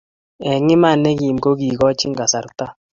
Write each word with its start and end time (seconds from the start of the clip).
eng 0.51 0.67
iman 0.75 0.97
ne 1.01 1.11
gim 1.19 1.37
ko 1.43 1.49
kekachin 1.59 2.13
kasarta 2.19 2.65